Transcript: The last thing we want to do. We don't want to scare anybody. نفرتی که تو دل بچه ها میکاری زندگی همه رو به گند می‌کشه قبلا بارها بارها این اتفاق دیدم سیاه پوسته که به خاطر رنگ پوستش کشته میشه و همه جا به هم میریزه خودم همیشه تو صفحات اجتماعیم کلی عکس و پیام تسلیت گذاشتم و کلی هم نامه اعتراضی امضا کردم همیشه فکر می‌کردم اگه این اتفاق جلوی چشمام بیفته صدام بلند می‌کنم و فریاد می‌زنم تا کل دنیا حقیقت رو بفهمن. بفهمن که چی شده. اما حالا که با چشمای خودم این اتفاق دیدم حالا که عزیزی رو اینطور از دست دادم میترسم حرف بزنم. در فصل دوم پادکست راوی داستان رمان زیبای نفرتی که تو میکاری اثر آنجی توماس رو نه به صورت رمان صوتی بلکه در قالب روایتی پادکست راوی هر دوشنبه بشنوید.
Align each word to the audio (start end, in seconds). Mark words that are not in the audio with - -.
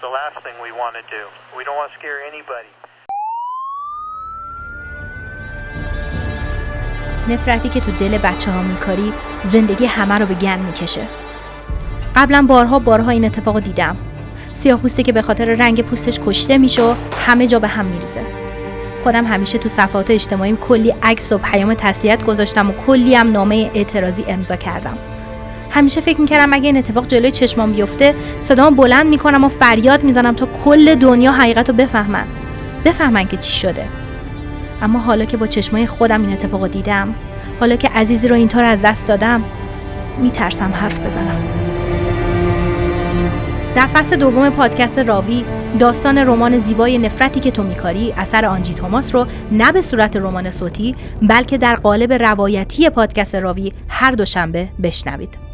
The 0.00 0.08
last 0.08 0.36
thing 0.44 0.56
we 0.62 0.72
want 0.72 0.94
to 1.00 1.04
do. 1.16 1.22
We 1.56 1.62
don't 1.66 1.76
want 1.80 1.92
to 1.92 1.98
scare 1.98 2.20
anybody. 2.32 2.72
نفرتی 7.28 7.68
که 7.68 7.80
تو 7.80 7.92
دل 7.92 8.18
بچه 8.18 8.50
ها 8.50 8.62
میکاری 8.62 9.12
زندگی 9.44 9.86
همه 9.86 10.18
رو 10.18 10.26
به 10.26 10.34
گند 10.34 10.60
می‌کشه 10.60 11.06
قبلا 12.16 12.46
بارها 12.48 12.78
بارها 12.78 13.10
این 13.10 13.24
اتفاق 13.24 13.60
دیدم 13.60 13.96
سیاه 14.54 14.80
پوسته 14.80 15.02
که 15.02 15.12
به 15.12 15.22
خاطر 15.22 15.44
رنگ 15.44 15.82
پوستش 15.82 16.20
کشته 16.26 16.58
میشه 16.58 16.82
و 16.82 16.94
همه 17.26 17.46
جا 17.46 17.58
به 17.58 17.68
هم 17.68 17.86
میریزه 17.86 18.22
خودم 19.02 19.24
همیشه 19.24 19.58
تو 19.58 19.68
صفحات 19.68 20.10
اجتماعیم 20.10 20.56
کلی 20.56 20.94
عکس 21.02 21.32
و 21.32 21.38
پیام 21.38 21.74
تسلیت 21.74 22.24
گذاشتم 22.24 22.70
و 22.70 22.72
کلی 22.72 23.14
هم 23.14 23.32
نامه 23.32 23.70
اعتراضی 23.74 24.24
امضا 24.28 24.56
کردم 24.56 24.98
همیشه 25.70 26.00
فکر 26.00 26.20
می‌کردم 26.20 26.52
اگه 26.52 26.66
این 26.66 26.76
اتفاق 26.76 27.06
جلوی 27.06 27.30
چشمام 27.30 27.72
بیفته 27.72 28.14
صدام 28.40 28.74
بلند 28.74 29.06
می‌کنم 29.06 29.44
و 29.44 29.48
فریاد 29.48 30.04
می‌زنم 30.04 30.34
تا 30.34 30.48
کل 30.64 30.94
دنیا 30.94 31.32
حقیقت 31.32 31.68
رو 31.68 31.76
بفهمن. 31.76 32.24
بفهمن 32.84 33.28
که 33.28 33.36
چی 33.36 33.52
شده. 33.52 33.84
اما 34.82 34.98
حالا 34.98 35.24
که 35.24 35.36
با 35.36 35.46
چشمای 35.46 35.86
خودم 35.86 36.22
این 36.22 36.32
اتفاق 36.32 36.68
دیدم 36.68 37.14
حالا 37.60 37.76
که 37.76 37.88
عزیزی 37.88 38.28
رو 38.28 38.34
اینطور 38.34 38.64
از 38.64 38.82
دست 38.82 39.08
دادم 39.08 39.44
میترسم 40.18 40.72
حرف 40.74 41.00
بزنم. 41.00 41.42
در 43.74 43.86
فصل 43.86 44.16
دوم 44.16 44.50
پادکست 44.50 44.98
راوی 44.98 45.44
داستان 45.78 46.18
رمان 46.18 46.58
زیبای 46.58 46.98
نفرتی 46.98 47.40
که 47.40 47.50
تو 47.50 47.62
میکاری 47.62 48.14
اثر 48.16 48.44
آنجی 48.44 48.74
توماس 48.74 49.14
رو 49.14 49.26
نه 49.52 49.72
به 49.72 49.80
صورت 49.80 50.16
رمان 50.16 50.50
صوتی 50.50 50.94
بلکه 51.22 51.58
در 51.58 51.74
قالب 51.74 52.12
روایتی 52.12 52.90
پادکست 52.90 53.34
راوی 53.34 53.72
هر 53.88 54.10
دوشنبه 54.10 54.68
بشنوید. 54.82 55.49